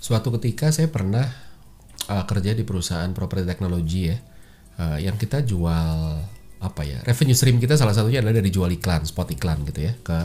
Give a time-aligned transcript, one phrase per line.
[0.00, 1.28] suatu ketika saya pernah
[2.08, 4.16] uh, kerja di perusahaan properti teknologi ya,
[4.80, 6.18] uh, yang kita jual
[6.60, 9.92] apa ya revenue stream kita salah satunya adalah dari jual iklan, spot iklan gitu ya
[10.00, 10.20] ke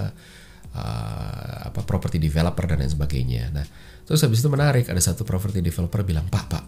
[0.75, 3.52] uh, apa property developer dan lain sebagainya.
[3.52, 3.68] Nah
[4.07, 6.66] terus habis itu menarik ada satu property developer bilang pak pak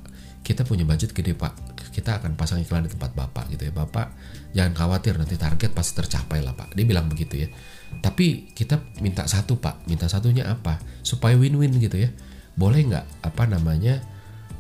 [0.47, 1.51] kita punya budget gede pak.
[1.91, 3.73] Kita akan pasang iklan di tempat bapak gitu ya.
[3.75, 4.15] Bapak
[4.55, 6.71] jangan khawatir nanti target pasti tercapai lah pak.
[6.71, 7.51] Dia bilang begitu ya.
[7.99, 9.83] Tapi kita minta satu pak.
[9.91, 10.79] Minta satunya apa?
[11.03, 12.15] Supaya win-win gitu ya
[12.57, 14.01] boleh nggak apa namanya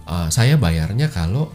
[0.05, 1.49] uh, saya bayarnya kalau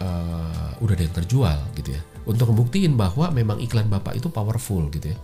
[0.00, 2.02] uh, udah ada yang terjual gitu ya.
[2.24, 5.18] Untuk membuktiin bahwa memang iklan bapak itu powerful gitu ya.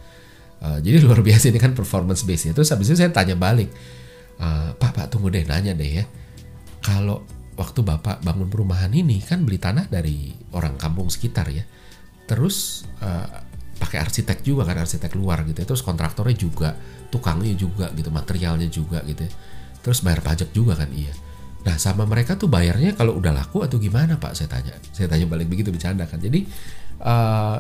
[0.61, 3.73] Uh, jadi luar biasa ini kan performance base ya terus habis itu saya tanya balik
[4.37, 6.05] uh, pak pak tunggu deh nanya deh ya.
[6.81, 7.25] Kalau
[7.57, 11.65] waktu bapak bangun perumahan ini kan beli tanah dari orang kampung sekitar ya.
[12.29, 13.27] Terus uh,
[13.81, 15.67] pakai arsitek juga kan arsitek luar gitu ya.
[15.67, 16.77] terus kontraktornya juga
[17.09, 19.33] tukangnya juga gitu materialnya juga gitu ya.
[19.81, 21.13] Terus bayar pajak juga kan iya.
[21.61, 24.33] Nah sama mereka tuh bayarnya kalau udah laku atau gimana pak?
[24.33, 24.73] Saya tanya.
[24.93, 26.17] Saya tanya balik begitu bercanda kan.
[26.17, 26.49] Jadi
[27.05, 27.59] uh,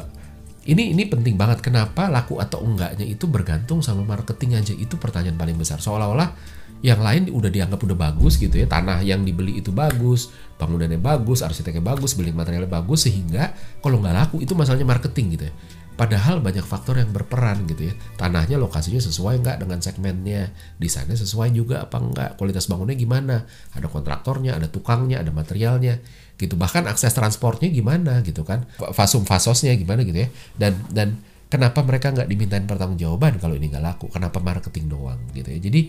[0.64, 1.60] ini ini penting banget.
[1.60, 4.72] Kenapa laku atau enggaknya itu bergantung sama marketing aja?
[4.72, 5.84] Itu pertanyaan paling besar.
[5.84, 6.32] Seolah-olah
[6.80, 8.64] yang lain udah dianggap udah bagus gitu ya.
[8.64, 14.12] Tanah yang dibeli itu bagus bangunannya bagus arsiteknya bagus building materialnya bagus sehingga kalau nggak
[14.12, 15.55] laku itu masalahnya marketing gitu ya
[16.00, 17.94] padahal banyak faktor yang berperan gitu ya.
[18.16, 20.48] Tanahnya lokasinya sesuai nggak dengan segmennya?
[20.80, 23.44] Desainnya sesuai juga apa enggak kualitas bangunnya gimana?
[23.76, 26.00] Ada kontraktornya ada tukangnya ada materialnya.
[26.40, 26.56] Gitu.
[26.56, 28.64] Bahkan akses transportnya gimana gitu kan?
[28.96, 30.28] Fasum fasosnya gimana gitu ya?
[30.56, 34.06] Dan dan kenapa mereka nggak dimintain pertanggungjawaban kalau ini nggak laku?
[34.06, 35.58] Kenapa marketing doang gitu ya?
[35.58, 35.80] Jadi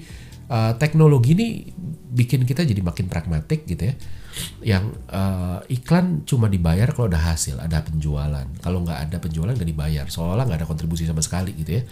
[0.49, 1.47] uh, teknologi ini
[2.11, 3.95] bikin kita jadi makin pragmatik gitu ya.
[4.63, 8.47] Yang uh, iklan cuma dibayar kalau ada hasil ada penjualan.
[8.59, 10.05] Kalau nggak ada penjualan nggak dibayar.
[10.09, 11.83] Seolah nggak ada kontribusi sama sekali gitu ya.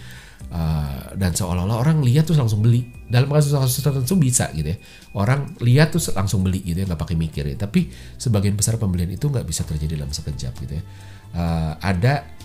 [0.49, 2.89] Uh, dan seolah-olah orang lihat tuh langsung beli.
[3.05, 4.77] Dalam kasus-kasus tertentu bisa gitu ya.
[5.13, 6.85] Orang lihat tuh langsung beli gitu ya.
[6.89, 7.55] Nggak pakai mikir ya.
[7.59, 10.83] Tapi sebagian besar pembelian itu nggak bisa terjadi dalam sekejap gitu ya.
[11.29, 12.38] Uh, ada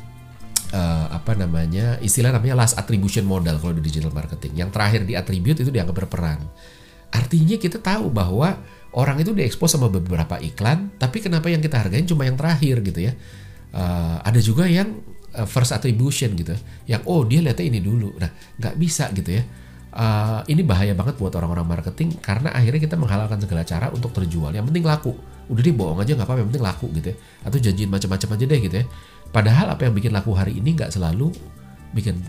[0.74, 4.58] uh, apa namanya istilah namanya last attribution model kalau di digital marketing.
[4.58, 6.42] Yang terakhir di attribute itu dianggap berperan.
[7.14, 8.58] Artinya kita tahu bahwa
[8.90, 13.06] orang itu diekspos sama beberapa iklan, tapi kenapa yang kita hargain cuma yang terakhir gitu
[13.06, 13.12] ya?
[13.70, 14.98] Uh, ada juga yang
[15.38, 16.58] uh, first attribution gitu,
[16.90, 18.18] yang oh dia lihatnya ini dulu.
[18.18, 19.44] Nah nggak bisa gitu ya.
[19.94, 24.50] Uh, ini bahaya banget buat orang-orang marketing karena akhirnya kita menghalalkan segala cara untuk terjual.
[24.50, 25.14] Yang penting laku.
[25.44, 27.16] Udah dia bohong aja nggak apa-apa, yang penting laku gitu ya.
[27.46, 28.86] Atau janjiin macam-macam aja deh gitu ya.
[29.34, 31.34] Padahal apa yang bikin laku hari ini nggak selalu
[31.90, 32.22] bikin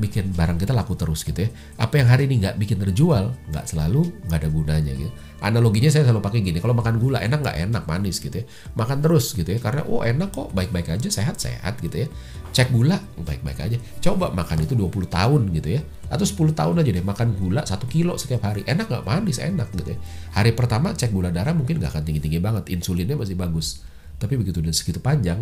[0.00, 1.50] bikin barang kita laku terus gitu ya.
[1.78, 5.12] Apa yang hari ini nggak bikin terjual nggak selalu nggak ada gunanya gitu.
[5.40, 8.44] Analoginya saya selalu pakai gini, kalau makan gula enak nggak enak manis gitu ya.
[8.76, 12.08] Makan terus gitu ya karena oh enak kok baik-baik aja sehat-sehat gitu ya.
[12.50, 13.78] Cek gula baik-baik aja.
[14.02, 15.80] Coba makan itu 20 tahun gitu ya.
[16.10, 18.66] Atau 10 tahun aja deh makan gula 1 kilo setiap hari.
[18.66, 19.98] Enak nggak manis enak gitu ya.
[20.34, 23.86] Hari pertama cek gula darah mungkin nggak akan tinggi-tinggi banget, insulinnya masih bagus.
[24.20, 25.40] Tapi begitu udah segitu panjang,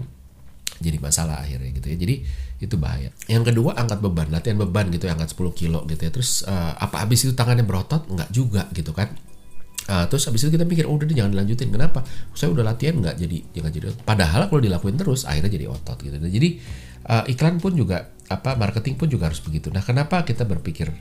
[0.79, 1.97] jadi masalah akhirnya gitu ya.
[1.97, 2.15] Jadi
[2.59, 3.11] itu bahaya.
[3.27, 6.11] Yang kedua angkat beban, latihan beban gitu, angkat 10 kilo gitu ya.
[6.13, 8.07] Terus uh, apa habis itu tangannya berotot?
[8.07, 9.11] Enggak juga gitu kan.
[9.89, 11.73] Uh, terus habis itu kita pikir, oh udah jangan dilanjutin.
[11.73, 12.05] Kenapa?
[12.37, 13.85] Saya udah latihan nggak jadi jangan jadi.
[14.05, 16.17] Padahal kalau dilakuin terus, akhirnya jadi otot gitu.
[16.21, 16.49] Nah, jadi
[17.09, 19.73] uh, iklan pun juga apa marketing pun juga harus begitu.
[19.73, 20.93] Nah, kenapa kita berpikir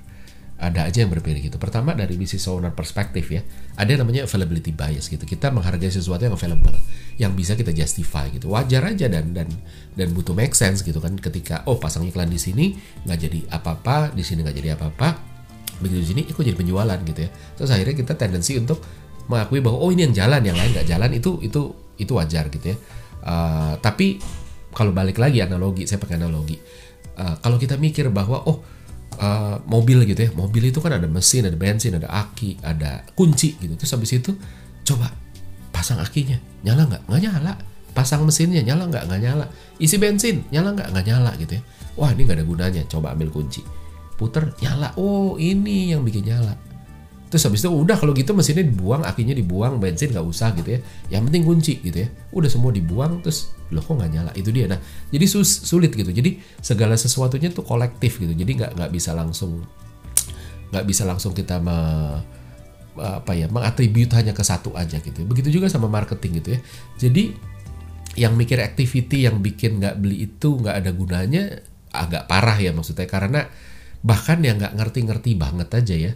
[0.58, 1.62] ada aja yang berbeda gitu.
[1.62, 3.46] Pertama dari bisnis owner perspektif ya,
[3.78, 5.22] ada yang namanya availability bias gitu.
[5.22, 6.74] Kita menghargai sesuatu yang available,
[7.22, 8.50] yang bisa kita justify gitu.
[8.50, 9.46] Wajar aja dan dan
[9.94, 11.14] dan butuh make sense gitu kan.
[11.14, 12.74] Ketika oh pasang iklan di sini
[13.06, 15.08] nggak jadi apa-apa, di sini nggak jadi apa-apa,
[15.78, 17.30] begitu di sini ikut jadi penjualan gitu ya.
[17.54, 18.82] Terus akhirnya kita tendensi untuk
[19.30, 21.62] mengakui bahwa oh ini yang jalan, yang lain nggak jalan itu itu
[22.02, 22.78] itu wajar gitu ya.
[23.22, 24.18] Uh, tapi
[24.74, 26.58] kalau balik lagi analogi, saya pakai analogi.
[27.18, 28.62] Uh, kalau kita mikir bahwa oh
[29.18, 30.32] uh, mobil gitu ya.
[30.34, 33.74] Mobil itu kan ada mesin ada bensin ada aki ada kunci gitu.
[33.76, 34.32] Terus habis itu
[34.88, 35.12] coba
[35.74, 36.38] pasang akinya.
[36.66, 37.02] Nyala nggak?
[37.10, 37.54] Nggak nyala.
[37.94, 39.04] Pasang mesinnya nyala nggak?
[39.10, 39.46] Nggak nyala.
[39.82, 40.88] Isi bensin nyala nggak?
[40.94, 41.62] Nggak nyala gitu ya.
[41.98, 42.82] Wah ini nggak ada gunanya.
[42.86, 43.62] Coba ambil kunci.
[44.18, 44.94] Puter nyala.
[44.98, 46.67] Oh ini yang bikin nyala
[47.28, 50.80] terus habis itu udah kalau gitu mesinnya dibuang akinya dibuang bensin nggak usah gitu ya.
[51.12, 52.10] Yang penting kunci gitu ya.
[52.32, 54.32] Udah semua dibuang terus loh kok nggak nyala?
[54.32, 54.72] Itu dia.
[54.72, 54.80] Nah
[55.12, 56.08] jadi sus, sulit gitu.
[56.08, 58.32] Jadi segala sesuatunya tuh kolektif gitu.
[58.32, 59.64] Jadi nggak nggak bisa langsung
[60.72, 61.78] nggak bisa langsung kita me,
[63.00, 66.60] apa ya mengatribut hanya ke satu aja gitu begitu juga sama marketing gitu ya.
[67.00, 67.24] Jadi
[68.18, 71.44] yang mikir activity yang bikin nggak beli itu nggak ada gunanya
[71.92, 73.08] agak parah ya maksudnya.
[73.08, 73.48] Karena
[74.04, 76.14] bahkan yang nggak ngerti-ngerti banget aja ya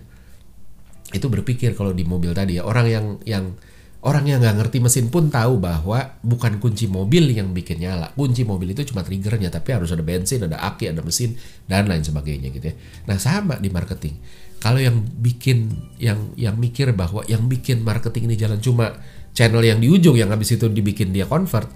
[1.12, 3.46] itu berpikir kalau di mobil tadi ya orang yang yang
[4.02, 8.10] orang yang nggak ngerti mesin pun tahu bahwa bukan kunci mobil yang bikin nyala.
[8.18, 11.38] Kunci mobil itu cuma triggernya tapi harus ada bensin ada aki ada mesin
[11.70, 12.76] dan lain sebagainya gitu ya.
[13.06, 14.18] Nah sama di marketing.
[14.62, 18.98] Kalau yang bikin yang yang mikir bahwa yang bikin marketing ini jalan cuma
[19.38, 21.70] channel yang di ujung yang habis itu dibikin dia convert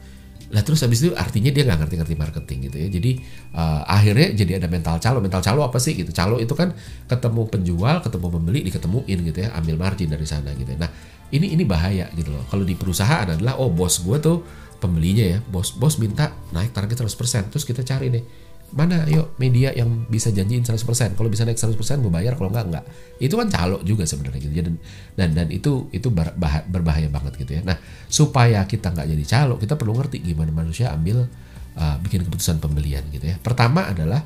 [0.55, 2.87] lah terus habis itu artinya dia nggak ngerti-ngerti marketing gitu ya.
[2.87, 3.11] Jadi
[3.59, 5.19] uh, akhirnya jadi ada mental calo.
[5.19, 6.15] Mental calo apa sih gitu?
[6.15, 6.71] Calo itu kan
[7.11, 9.51] ketemu penjual ketemu pembeli diketemuin gitu ya.
[9.51, 10.87] Ambil margin dari sana gitu ya.
[10.87, 10.91] nah
[11.35, 12.47] ini ini bahaya gitu loh.
[12.47, 14.47] Kalau di perusahaan adalah oh bos gue tuh
[14.79, 15.37] pembelinya ya.
[15.43, 18.23] Bos bos minta naik target 100% terus kita cari nih
[18.73, 22.33] mana yuk media yang bisa janjiin 100% kalau bisa naik 100% gue bayar.
[22.33, 22.85] Kalau enggak enggak
[23.21, 24.53] itu kan calo juga sebenarnya gitu.
[24.55, 24.75] Dan
[25.13, 27.61] dan dan itu itu berbahaya, berbahaya banget gitu ya.
[27.61, 27.77] Nah
[28.09, 31.29] supaya kita nggak jadi calo kita perlu ngerti gimana manusia ambil
[31.77, 33.37] uh, bikin keputusan pembelian gitu ya.
[33.37, 34.25] Pertama adalah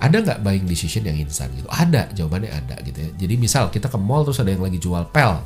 [0.00, 1.68] ada nggak buying decision yang instan gitu?
[1.68, 3.10] Ada jawabannya ada gitu ya.
[3.14, 5.40] Jadi misal kita ke mall terus ada yang lagi jual pel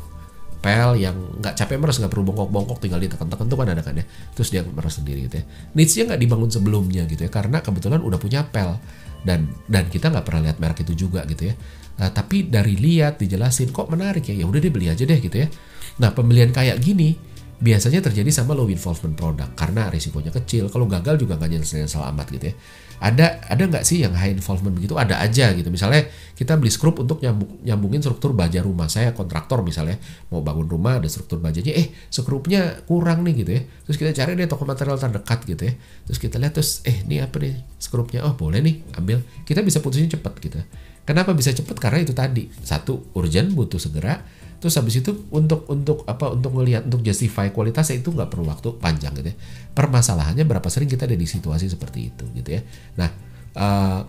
[0.58, 4.05] pel yang nggak capek meres nggak perlu bongkok-bongkok tinggal ditekan-tekan tuh kan ada kan ya.
[4.34, 5.44] Terus dia meres sendiri gitu ya.
[5.75, 8.78] Needsnya nggak dibangun sebelumnya gitu ya karena kebetulan udah punya pel.
[9.19, 11.55] Dan dan kita nggak pernah lihat merek itu juga gitu ya.
[11.99, 14.34] Nah, tapi dari lihat dijelasin kok menarik ya?
[14.38, 15.50] Ya udah dia beli aja deh gitu ya.
[15.99, 17.19] Nah pembelian kayak gini
[17.58, 20.70] biasanya terjadi sama low involvement produk karena risikonya kecil.
[20.70, 22.55] Kalau gagal juga nggak nyesel amat gitu ya.
[22.99, 24.94] Ada ada nggak sih yang high involvement begitu?
[24.99, 25.70] Ada aja gitu.
[25.70, 28.87] Misalnya kita beli skrup untuk nyambung, nyambungin struktur baja rumah.
[28.90, 29.99] Saya kontraktor misalnya
[30.31, 33.62] mau bangun rumah ada struktur bajanya eh skrupnya kurang nih gitu ya.
[33.87, 35.75] Terus kita cari deh toko material terdekat gitu ya.
[36.10, 38.22] Terus kita lihat terus eh ini apa nih skrupnya?
[38.26, 39.22] Oh boleh nih ambil.
[39.46, 40.58] Kita bisa putusin cepet gitu.
[41.06, 41.75] Kenapa bisa cepet?
[41.78, 42.50] Karena itu tadi.
[42.62, 44.22] Satu urgent butuh segera
[44.58, 48.75] terus habis itu untuk untuk apa untuk melihat untuk justify kualitasnya itu nggak perlu waktu
[48.82, 49.37] panjang gitu ya
[49.75, 52.62] permasalahannya berapa sering kita ada di situasi seperti itu gitu ya
[52.99, 53.10] nah
[53.55, 54.00] uh,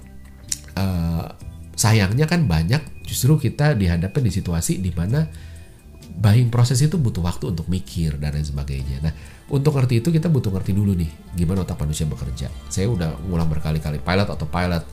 [0.74, 1.26] uh,
[1.78, 5.30] sayangnya kan banyak justru kita dihadapkan di situasi di mana
[6.20, 9.00] buying proses itu butuh waktu untuk mikir dan lain sebagainya.
[9.00, 9.14] Nah,
[9.48, 11.08] untuk ngerti itu kita butuh ngerti dulu nih
[11.40, 12.52] gimana otak manusia bekerja.
[12.68, 14.84] Saya udah ngulang berkali-kali pilot atau pilot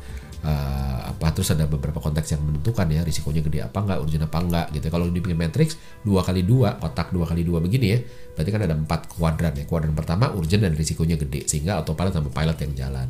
[0.44, 4.38] uh, apa terus ada beberapa konteks yang menentukan ya risikonya gede apa enggak urgent apa
[4.42, 7.98] enggak gitu kalau dibikin matrix dua kali dua kotak dua kali dua begini ya
[8.36, 9.64] berarti kan ada empat kuadran ya.
[9.64, 13.08] Kuadran pertama urgent dan risikonya gede sehingga autopilot sama pilot yang jalan.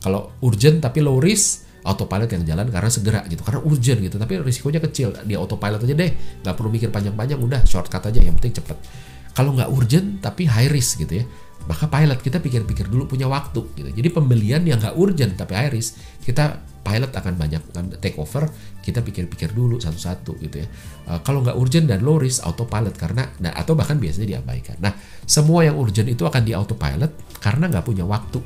[0.00, 4.40] Kalau urgent tapi low risk autopilot yang jalan karena segera gitu karena urgent gitu tapi
[4.40, 5.12] risikonya kecil.
[5.28, 6.10] Di autopilot aja deh
[6.40, 8.78] nggak perlu mikir panjang-panjang udah shortcut aja yang penting cepet.
[9.32, 11.24] Kalau nggak urgent tapi high risk gitu ya
[11.70, 13.90] maka pilot kita pikir-pikir dulu punya waktu gitu.
[13.94, 17.62] Jadi pembelian yang nggak urgent tapi high risk, kita pilot akan banyak
[18.02, 18.50] take over,
[18.82, 20.68] kita pikir-pikir dulu satu-satu gitu ya.
[21.06, 24.82] Uh, kalau nggak urgent dan low risk autopilot karena nah, atau bahkan biasanya diabaikan.
[24.82, 24.92] Nah,
[25.22, 28.42] semua yang urgent itu akan di autopilot karena nggak punya waktu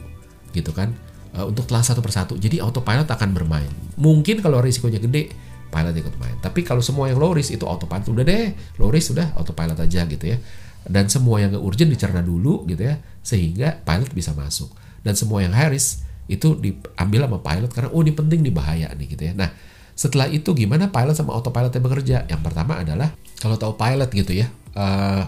[0.53, 0.93] gitu kan
[1.37, 2.37] uh, untuk telah satu persatu.
[2.37, 3.73] Jadi autopilot akan bermain.
[3.97, 5.33] Mungkin kalau risikonya gede
[5.73, 6.37] pilot ikut main.
[6.45, 10.05] Tapi kalau semua yang low risk itu autopilot udah deh, low risk sudah autopilot aja
[10.05, 10.39] gitu ya
[10.87, 14.71] dan semua yang urgent dicerna dulu gitu ya sehingga pilot bisa masuk.
[15.03, 18.89] Dan semua yang high risk itu diambil sama pilot karena oh ini penting nih bahaya
[18.95, 19.33] nih gitu ya.
[19.35, 19.51] Nah
[19.99, 22.17] setelah itu gimana pilot sama autopilot yang bekerja?
[22.31, 25.27] Yang pertama adalah kalau tahu pilot gitu ya uh,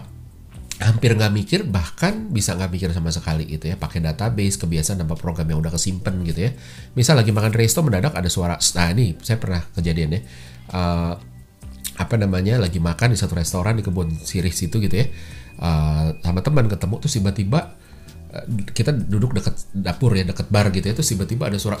[0.79, 3.75] hampir nggak mikir bahkan bisa nggak mikir sama sekali gitu ya.
[3.75, 6.51] Pakai database kebiasaan nama program yang udah kesimpan gitu ya.
[6.95, 10.21] Misal lagi makan resto mendadak ada suara nah ini saya pernah kejadian ya.
[10.69, 11.13] Uh,
[11.99, 15.11] apa namanya lagi makan di satu restoran di kebun sirih situ gitu ya
[15.59, 17.59] uh, sama teman ketemu terus tiba-tiba
[18.33, 21.77] uh, kita duduk dekat dapur ya dekat bar gitu ya terus tiba-tiba ada suara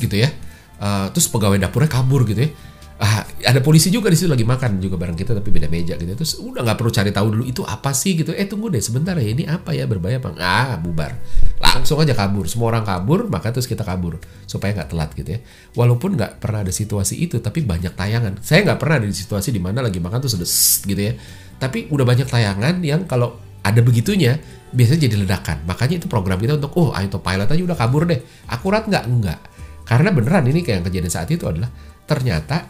[0.00, 0.30] gitu ya.
[0.74, 2.50] Uh, terus pegawai dapurnya kabur gitu ya.
[2.94, 6.06] Ah, ada polisi juga di situ lagi makan juga bareng kita tapi beda meja gitu
[6.06, 6.14] ya.
[6.14, 8.14] terus udah nggak perlu cari tahu dulu itu apa sih?
[8.14, 8.30] gitu.
[8.30, 11.18] Eh tunggu deh sebentar ya ini apa ya berbahaya bang ah bubar.
[11.58, 15.38] Langsung aja kabur semua orang kabur maka terus kita kabur supaya nggak telat gitu ya.
[15.74, 18.38] Walaupun nggak pernah ada situasi itu tapi banyak tayangan.
[18.46, 20.46] Saya nggak pernah ada di situasi di mana lagi makan tuh sudah
[20.86, 21.18] gitu ya
[21.58, 24.36] tapi udah banyak tayangan yang kalau ada begitunya
[24.74, 25.64] biasanya jadi ledakan.
[25.64, 28.20] Makanya itu program kita untuk oh autopilot aja udah kabur deh.
[28.52, 29.04] Akurat nggak?
[29.08, 29.40] Enggak.
[29.88, 31.72] Karena beneran ini kayak yang kejadian saat itu adalah
[32.04, 32.68] ternyata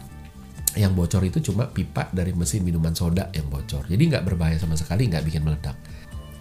[0.74, 3.86] yang bocor itu cuma pipa dari mesin minuman soda yang bocor.
[3.86, 5.78] Jadi nggak berbahaya sama sekali, nggak bikin meledak.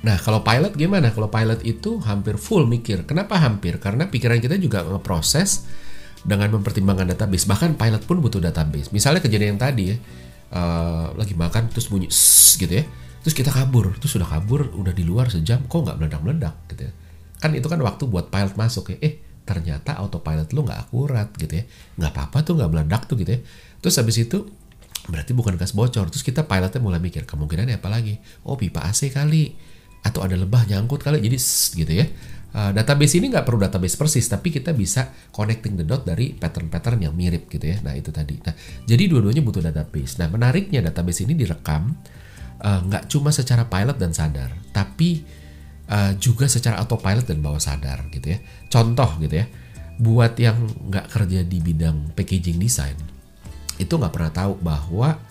[0.03, 1.13] Nah kalau pilot gimana?
[1.13, 3.05] Kalau pilot itu hampir full mikir.
[3.07, 3.77] Kenapa hampir?
[3.77, 5.65] Karena pikiran kita juga ngeproses
[6.25, 7.45] dengan mempertimbangkan database.
[7.45, 8.89] Bahkan pilot pun butuh database.
[8.89, 9.97] Misalnya kejadian yang tadi ya,
[10.53, 12.07] uh, lagi makan terus bunyi
[12.55, 12.85] gitu ya.
[13.25, 16.87] Terus kita kabur terus sudah kabur udah di luar sejam kok nggak meledak meledak gitu
[16.87, 16.93] ya.
[17.41, 18.97] Kan itu kan waktu buat pilot masuk ya.
[19.01, 21.63] Eh ternyata autopilot lu nggak akurat gitu ya.
[21.99, 23.39] Nggak apa-apa tuh nggak meledak tuh gitu ya.
[23.83, 24.37] Terus habis itu
[25.09, 26.07] berarti bukan gas bocor.
[26.13, 28.21] Terus kita pilotnya mulai mikir kemungkinan apa lagi?
[28.47, 29.55] Oh pipa AC kali.
[30.03, 31.39] Atau ada lebah nyangkut kali jadi
[31.79, 32.07] gitu ya
[32.53, 37.03] uh, database ini nggak perlu database persis tapi kita bisa connecting the dot dari pattern-pattern
[37.09, 37.77] yang mirip gitu ya.
[37.81, 38.37] Nah itu tadi.
[38.41, 38.53] Nah
[38.85, 40.21] jadi dua-duanya butuh database.
[40.21, 41.93] Nah menariknya database ini direkam
[42.61, 45.25] uh, nggak cuma secara pilot dan sadar tapi
[45.89, 48.39] uh, juga secara autopilot dan bawah sadar gitu ya.
[48.69, 49.45] Contoh gitu ya
[50.01, 50.57] buat yang
[50.89, 52.97] nggak kerja di bidang packaging design
[53.77, 55.21] itu nggak pernah tahu bahwa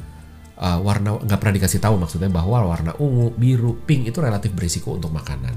[0.59, 4.95] uh, warna nggak pernah dikasih tahu maksudnya bahwa warna ungu, biru, pink itu relatif berisiko
[4.95, 5.55] untuk makanan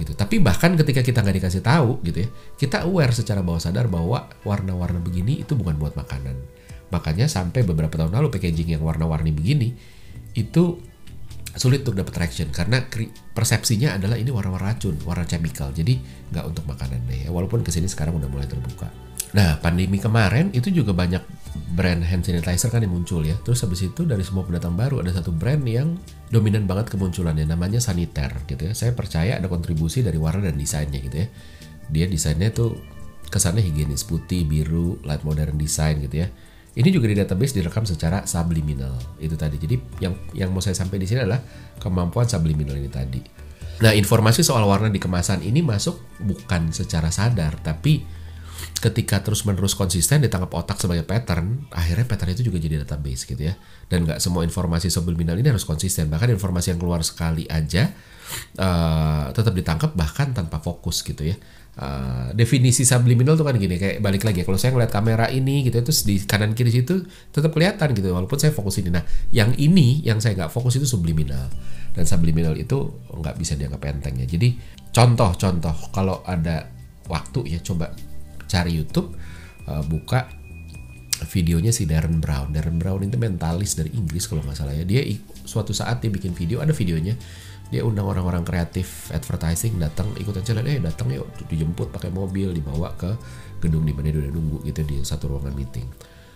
[0.00, 0.16] gitu.
[0.16, 4.26] Tapi bahkan ketika kita nggak dikasih tahu gitu ya, kita aware secara bawah sadar bahwa
[4.42, 6.34] warna-warna begini itu bukan buat makanan.
[6.90, 9.76] Makanya sampai beberapa tahun lalu packaging yang warna-warni begini
[10.34, 10.80] itu
[11.50, 12.78] sulit untuk dapat traction karena
[13.34, 15.70] persepsinya adalah ini warna-warna racun, warna chemical.
[15.70, 15.98] Jadi
[16.32, 17.26] nggak untuk makanan deh.
[17.26, 17.30] Ya.
[17.30, 19.09] Walaupun ke sini sekarang udah mulai terbuka.
[19.36, 21.22] Nah pandemi kemarin itu juga banyak
[21.74, 23.38] brand hand sanitizer kan yang muncul ya.
[23.42, 25.98] Terus habis itu dari semua pendatang baru ada satu brand yang
[26.30, 28.72] dominan banget kemunculannya namanya Saniter gitu ya.
[28.74, 31.28] Saya percaya ada kontribusi dari warna dan desainnya gitu ya.
[31.90, 32.78] Dia desainnya tuh
[33.30, 36.28] kesannya higienis putih, biru, light modern design gitu ya
[36.70, 39.58] ini juga di database direkam secara subliminal itu tadi.
[39.58, 41.42] Jadi yang yang mau saya sampai di sini adalah
[41.82, 43.20] kemampuan subliminal ini tadi.
[43.80, 48.04] Nah, informasi soal warna di kemasan ini masuk bukan secara sadar, tapi
[48.80, 53.54] ketika terus-menerus konsisten ditangkap otak sebagai pattern, akhirnya pattern itu juga jadi database gitu ya.
[53.86, 56.08] Dan nggak semua informasi subliminal ini harus konsisten.
[56.08, 57.92] Bahkan informasi yang keluar sekali aja
[58.56, 61.36] uh, tetap ditangkap bahkan tanpa fokus gitu ya.
[61.80, 65.80] Uh, definisi subliminal tuh kan gini kayak balik lagi kalau saya ngeliat kamera ini gitu
[65.80, 69.54] ya, terus di kanan kiri situ tetap kelihatan gitu walaupun saya fokus ini nah yang
[69.54, 71.46] ini yang saya nggak fokus itu subliminal
[71.94, 74.50] dan subliminal itu nggak bisa dianggap enteng ya jadi
[74.90, 76.68] contoh-contoh kalau ada
[77.06, 77.94] waktu ya coba
[78.50, 79.14] cari YouTube
[79.70, 80.26] uh, buka
[81.30, 82.50] videonya si Darren Brown.
[82.50, 84.82] Darren Brown itu mentalis dari Inggris kalau nggak salah ya.
[84.82, 85.06] Dia
[85.46, 87.14] suatu saat dia bikin video ada videonya.
[87.70, 92.98] Dia undang orang-orang kreatif advertising datang ikutan jalan eh datang yuk dijemput pakai mobil dibawa
[92.98, 93.14] ke
[93.62, 95.86] gedung di mana dia udah nunggu gitu di satu ruangan meeting.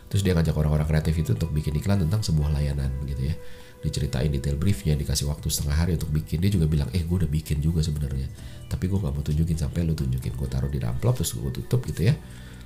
[0.07, 3.37] Terus dia ngajak orang-orang kreatif itu untuk bikin iklan tentang sebuah layanan gitu ya
[3.85, 6.41] diceritain detail briefnya dikasih waktu setengah hari untuk bikin.
[6.41, 8.25] Dia juga bilang eh gue udah bikin juga sebenarnya.
[8.65, 10.33] Tapi gue gak mau tunjukin sampai lu tunjukin.
[10.33, 12.17] Gue taruh di amplop terus gue tutup gitu ya.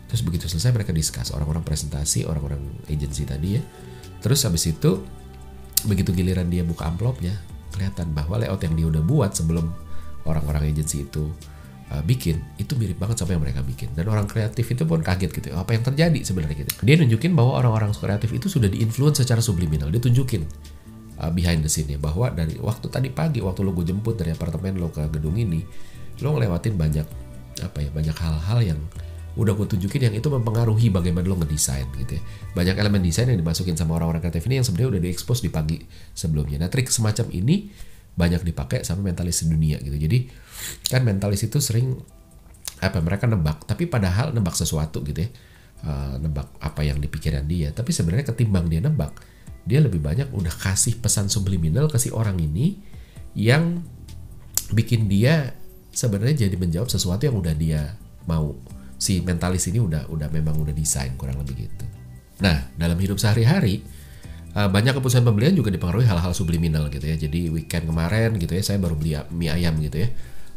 [0.07, 1.35] Terus begitu selesai mereka discuss.
[1.35, 3.63] Orang-orang presentasi orang-orang agensi tadi ya.
[4.23, 5.03] Terus habis itu
[5.91, 7.35] begitu giliran dia buka amplopnya
[7.75, 9.71] kelihatan bahwa layout yang dia udah buat sebelum
[10.27, 11.31] orang-orang agensi itu
[11.95, 13.91] uh, bikin itu mirip banget sama yang mereka bikin.
[13.99, 15.51] Dan orang kreatif itu pun kaget gitu.
[15.59, 16.73] Apa yang terjadi sebenarnya gitu.
[16.87, 19.91] Dia nunjukin bahwa orang-orang kreatif itu sudah diinfluence secara subliminal.
[19.91, 20.47] Dia tunjukin
[21.19, 24.35] uh, behind the scene ya bahwa dari waktu tadi pagi waktu lo gue jemput dari
[24.35, 25.63] apartemen lo ke gedung ini
[26.23, 27.07] lo ngelewatin banyak
[27.59, 28.81] apa ya banyak hal-hal yang
[29.39, 32.23] udah gue tunjukin yang itu mempengaruhi bagaimana lo ngedesain gitu ya.
[32.59, 35.79] Banyak elemen desain yang dimasukin sama orang-orang kreatif ini yang sebenarnya udah diekspos di pagi
[36.11, 36.59] sebelumnya.
[36.59, 37.71] Nah trik semacam ini
[38.19, 39.95] banyak dipakai sama mentalis dunia gitu.
[39.95, 40.27] Jadi
[40.91, 41.95] kan mentalis itu sering
[42.83, 45.31] apa mereka nebak, tapi padahal nebak sesuatu gitu ya.
[45.79, 49.15] Uh, nebak apa yang dipikiran dia, tapi sebenarnya ketimbang dia nebak,
[49.69, 52.81] dia lebih banyak udah kasih pesan subliminal ke si orang ini
[53.37, 53.85] yang
[54.73, 55.53] bikin dia
[55.93, 57.93] sebenarnya jadi menjawab sesuatu yang udah dia
[58.25, 58.57] mau
[58.99, 61.85] si mentalis ini udah udah memang udah desain kurang lebih gitu.
[62.41, 63.85] Nah dalam hidup sehari-hari
[64.57, 67.17] uh, banyak keputusan pembelian juga dipengaruhi hal-hal subliminal gitu ya.
[67.21, 70.09] Jadi weekend kemarin gitu ya saya baru beli mie ayam gitu ya.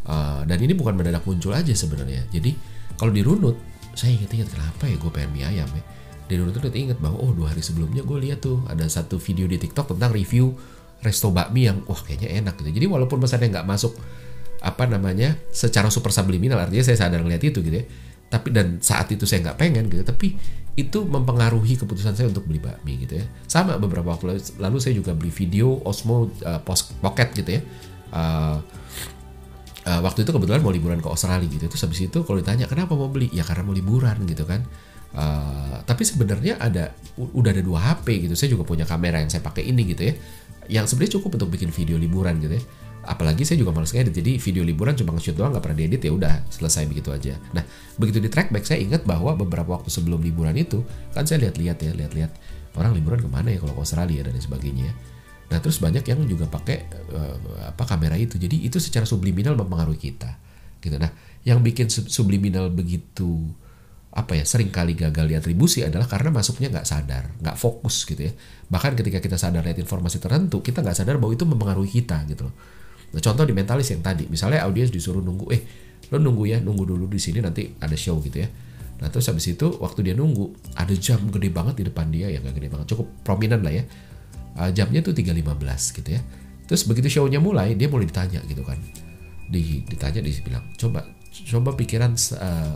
[0.02, 2.26] Uh, dan ini bukan mendadak muncul aja sebenarnya.
[2.34, 2.58] Jadi
[2.98, 3.60] kalau dirunut
[3.94, 5.84] saya inget-inget kenapa ya gue pengen mie ayam ya.
[6.32, 9.60] Dirunut itu inget bahwa oh dua hari sebelumnya gue lihat tuh ada satu video di
[9.60, 10.56] TikTok tentang review
[11.04, 12.72] resto bakmi yang wah kayaknya enak gitu.
[12.72, 14.00] Jadi walaupun pesannya nggak masuk
[14.62, 17.86] apa namanya secara super subliminal artinya saya sadar ngeliat itu gitu ya
[18.32, 20.40] tapi dan saat itu saya nggak pengen gitu tapi
[20.80, 23.26] itu mempengaruhi keputusan saya untuk beli bakmi gitu ya.
[23.44, 26.62] Sama beberapa waktu lalu saya juga beli video Osmo uh,
[27.04, 27.62] Pocket gitu ya.
[28.16, 28.58] Uh,
[29.84, 32.96] uh, waktu itu kebetulan mau liburan ke Australia gitu terus habis itu kalau ditanya kenapa
[32.96, 33.28] mau beli?
[33.36, 34.64] Ya karena mau liburan gitu kan.
[35.12, 35.61] Uh,
[36.02, 38.34] tapi sebenarnya ada udah ada dua HP gitu.
[38.34, 40.18] Saya juga punya kamera yang saya pakai ini gitu ya.
[40.66, 42.64] Yang sebenarnya cukup untuk bikin video liburan gitu ya.
[43.06, 44.10] Apalagi saya juga males ngedit.
[44.10, 47.38] Jadi video liburan cuma nge-shoot doang nggak pernah diedit ya udah selesai begitu aja.
[47.54, 47.62] Nah
[48.02, 50.82] begitu di track back saya ingat bahwa beberapa waktu sebelum liburan itu
[51.14, 52.34] kan saya lihat-lihat ya lihat-lihat
[52.82, 54.98] orang liburan ke mana ya kalau ke Australia dan sebagainya
[55.52, 57.38] nah terus banyak yang juga pakai uh,
[57.70, 58.42] apa kamera itu.
[58.42, 60.34] Jadi itu secara subliminal mempengaruhi kita
[60.82, 60.98] gitu.
[60.98, 61.14] Nah
[61.46, 63.54] yang bikin subliminal begitu
[64.12, 68.28] apa ya sering kali gagal di atribusi adalah karena masuknya nggak sadar nggak fokus gitu
[68.28, 68.34] ya
[68.68, 72.52] bahkan ketika kita sadar lihat informasi tertentu kita nggak sadar bahwa itu mempengaruhi kita gitu
[72.52, 72.56] loh
[73.12, 75.62] Nah, contoh di mentalis yang tadi, misalnya audiens disuruh nunggu, eh
[76.12, 78.48] lo nunggu ya, nunggu dulu di sini nanti ada show gitu ya.
[79.02, 82.38] Nah terus habis itu waktu dia nunggu ada jam gede banget di depan dia ya
[82.38, 83.84] nggak gede banget, cukup prominent lah ya.
[84.52, 86.22] Uh, jamnya tuh 3.15 gitu ya.
[86.68, 88.78] Terus begitu shownya mulai dia mulai ditanya gitu kan.
[89.52, 92.76] Di, ditanya dia bilang coba coba pikiran uh,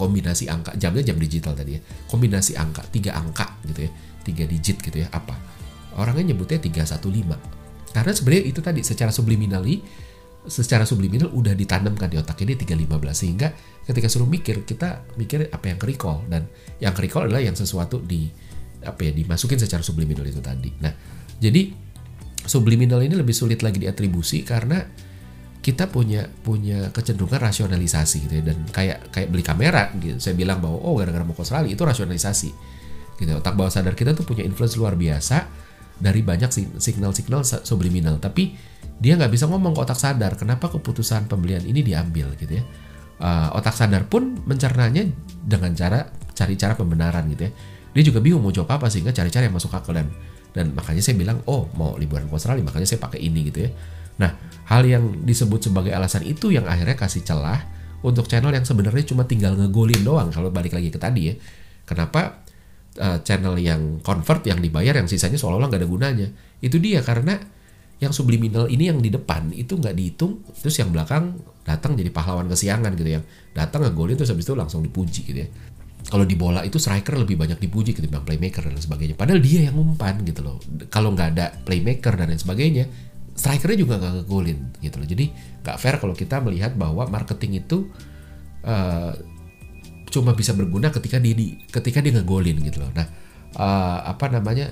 [0.00, 1.80] kombinasi angka jamnya jam digital tadi ya.
[2.08, 3.90] Kombinasi angka tiga angka gitu ya.
[4.24, 5.36] Tiga digit gitu ya apa?
[6.00, 9.82] Orangnya nyebutnya 315 karena sebenarnya itu tadi secara subliminali
[10.40, 13.52] secara subliminal udah ditanamkan di otak ini 315 sehingga
[13.84, 16.48] ketika suruh mikir kita mikir apa yang recall dan
[16.80, 18.30] yang recall adalah yang sesuatu di
[18.80, 20.72] apa ya dimasukin secara subliminal itu tadi.
[20.80, 20.92] Nah,
[21.36, 21.68] jadi
[22.48, 24.80] subliminal ini lebih sulit lagi diatribusi karena
[25.60, 28.42] kita punya punya kecenderungan rasionalisasi gitu ya.
[28.52, 30.16] Dan kayak kayak beli kamera gitu.
[30.16, 32.50] Saya bilang bahwa oh gara-gara mau ke Australia itu rasionalisasi
[33.20, 33.30] gitu.
[33.36, 35.44] Otak bawah sadar kita tuh punya influence luar biasa
[36.00, 36.48] dari banyak
[36.80, 38.16] signal-signal subliminal.
[38.16, 38.56] Tapi
[39.00, 42.64] dia nggak bisa ngomong ke otak sadar kenapa keputusan pembelian ini diambil gitu ya.
[43.20, 45.04] Uh, otak sadar pun mencernanya
[45.44, 47.52] dengan cara cari cara pembenaran gitu ya.
[47.90, 50.08] Dia juga bingung mau jawab apa sehingga cari-cari yang masuk akal dan
[50.50, 53.70] dan makanya saya bilang oh mau liburan ke Australia makanya saya pakai ini gitu ya
[54.20, 54.36] Nah,
[54.68, 57.64] hal yang disebut sebagai alasan itu yang akhirnya kasih celah
[58.04, 61.34] untuk channel yang sebenarnya cuma tinggal ngegolin doang kalau balik lagi ke tadi ya.
[61.88, 62.44] Kenapa?
[63.00, 66.28] Uh, channel yang convert yang dibayar yang sisanya seolah-olah nggak ada gunanya?
[66.60, 67.38] Itu dia karena
[68.00, 72.50] yang subliminal ini yang di depan itu nggak dihitung terus yang belakang datang jadi pahlawan
[72.50, 73.20] kesiangan gitu ya.
[73.54, 75.48] Datang ngegolin terus habis itu langsung dipuji gitu ya.
[76.00, 79.14] Kalau di bola itu striker lebih banyak dipuji ketimbang playmaker dan sebagainya.
[79.14, 80.56] Padahal dia yang umpan gitu loh.
[80.88, 82.84] Kalau nggak ada playmaker dan lain sebagainya
[83.40, 85.08] strikernya juga nggak ngegolin gitu loh.
[85.08, 85.24] Jadi
[85.64, 87.88] nggak fair kalau kita melihat bahwa marketing itu
[88.68, 89.16] uh,
[90.12, 92.92] cuma bisa berguna ketika dia di, ketika dia ngegolin gitu loh.
[92.92, 93.08] Nah,
[93.56, 94.68] uh, apa namanya?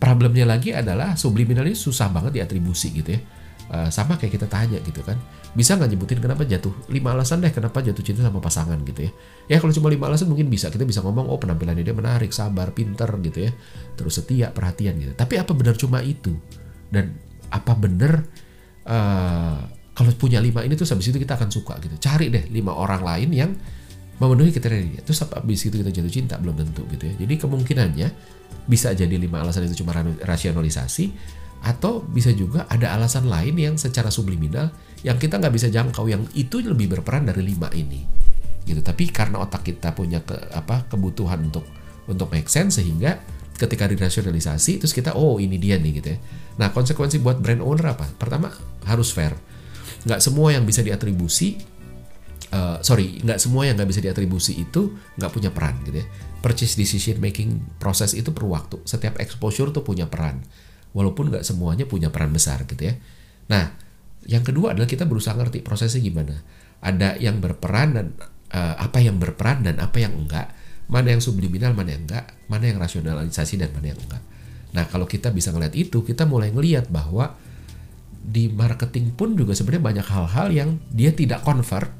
[0.00, 3.20] Problemnya lagi adalah subliminal ini susah banget diatribusi gitu ya.
[3.68, 5.14] Uh, sama kayak kita tanya gitu kan
[5.52, 9.12] bisa nggak nyebutin kenapa jatuh lima alasan deh kenapa jatuh cinta sama pasangan gitu ya
[9.52, 12.72] ya kalau cuma lima alasan mungkin bisa kita bisa ngomong oh penampilannya dia menarik sabar
[12.72, 13.52] pinter gitu ya
[13.96, 16.32] terus setia perhatian gitu tapi apa benar cuma itu
[16.88, 17.16] dan
[17.52, 18.24] apa bener
[18.88, 19.60] uh,
[19.92, 22.00] kalau punya lima ini tuh habis itu kita akan suka gitu.
[22.00, 23.50] Cari deh lima orang lain yang
[24.16, 24.98] memenuhi kriteria.
[24.98, 27.14] Dia terus habis itu kita jatuh cinta belum tentu gitu ya.
[27.20, 28.08] Jadi kemungkinannya
[28.64, 29.92] bisa jadi lima alasan itu cuma
[30.24, 31.12] rasionalisasi
[31.62, 34.74] atau bisa juga ada alasan lain yang secara subliminal
[35.06, 38.02] yang kita nggak bisa jangkau yang itu lebih berperan dari lima ini
[38.64, 38.80] gitu.
[38.80, 41.66] Tapi karena otak kita punya ke, apa kebutuhan untuk
[42.08, 43.20] untuk make sense sehingga
[43.62, 46.18] ketika dirasionalisasi terus kita oh ini dia nih gitu ya.
[46.58, 48.10] Nah konsekuensi buat brand owner apa?
[48.18, 48.50] Pertama
[48.82, 49.38] harus fair.
[50.02, 51.62] Nggak semua yang bisa diatribusi
[52.50, 56.06] uh, sorry nggak semua yang nggak bisa diatribusi itu nggak punya peran gitu ya.
[56.42, 60.42] Purchase decision making proses itu perlu waktu setiap exposure tuh punya peran.
[60.92, 62.98] Walaupun nggak semuanya punya peran besar gitu ya.
[63.46, 63.78] Nah
[64.26, 66.42] yang kedua adalah kita berusaha ngerti prosesnya gimana.
[66.82, 68.06] Ada yang berperan dan
[68.50, 70.50] uh, apa yang berperan dan apa yang enggak
[70.92, 74.20] mana yang subliminal, mana yang enggak, mana yang rasionalisasi dan mana yang enggak.
[74.76, 77.32] Nah, kalau kita bisa ngeliat itu, kita mulai ngeliat bahwa
[78.22, 81.90] di marketing pun juga sebenarnya banyak hal-hal yang dia tidak convert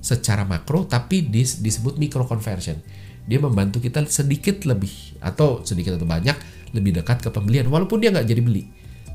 [0.00, 2.78] secara makro tapi dis, disebut micro conversion.
[3.26, 6.38] Dia membantu kita sedikit lebih atau sedikit atau banyak
[6.72, 8.64] lebih dekat ke pembelian walaupun dia nggak jadi beli.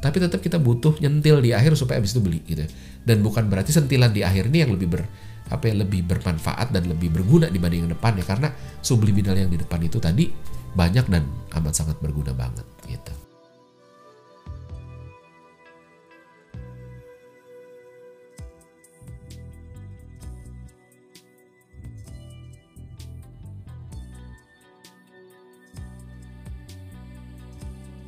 [0.01, 2.67] Tapi tetap kita butuh nyentil di akhir supaya abis itu beli gitu.
[3.07, 5.05] Dan bukan berarti sentilan di akhir ini yang lebih ber,
[5.51, 9.59] apa yang lebih bermanfaat dan lebih berguna dibanding yang depan ya karena subliminal yang di
[9.59, 10.31] depan itu tadi
[10.71, 11.27] banyak dan
[11.59, 12.63] amat sangat berguna banget.